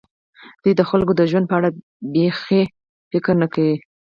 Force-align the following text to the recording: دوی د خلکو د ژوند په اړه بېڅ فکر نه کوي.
دوی 0.61 0.73
د 0.77 0.81
خلکو 0.89 1.13
د 1.15 1.21
ژوند 1.31 1.45
په 1.49 1.55
اړه 1.59 1.69
بېڅ 2.13 2.69
فکر 3.11 3.33
نه 3.41 3.47
کوي. 3.53 3.75